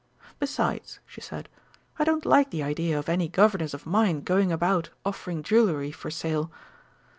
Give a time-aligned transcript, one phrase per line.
[0.39, 1.47] "Besides," she said,
[1.99, 6.09] "I don't like the idea of any governess of mine going about offering jewellery for
[6.09, 6.51] sale.